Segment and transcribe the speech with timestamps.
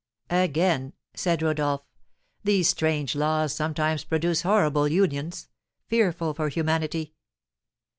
[0.31, 1.83] Again," said Rodolph,
[2.43, 5.47] "these strange laws sometimes produce horrible unions:
[5.89, 7.13] fearful for humanity.